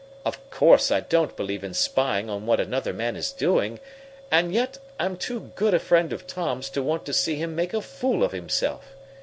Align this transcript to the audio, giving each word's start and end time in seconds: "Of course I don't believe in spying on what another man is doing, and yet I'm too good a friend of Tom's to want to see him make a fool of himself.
"Of 0.25 0.49
course 0.49 0.89
I 0.89 1.01
don't 1.01 1.35
believe 1.35 1.63
in 1.63 1.75
spying 1.75 2.27
on 2.27 2.47
what 2.47 2.59
another 2.59 2.91
man 2.91 3.15
is 3.15 3.31
doing, 3.31 3.79
and 4.31 4.51
yet 4.51 4.79
I'm 4.99 5.15
too 5.15 5.51
good 5.53 5.75
a 5.75 5.79
friend 5.79 6.11
of 6.11 6.25
Tom's 6.25 6.71
to 6.71 6.81
want 6.81 7.05
to 7.05 7.13
see 7.13 7.35
him 7.35 7.55
make 7.55 7.75
a 7.75 7.81
fool 7.83 8.23
of 8.23 8.31
himself. 8.31 8.95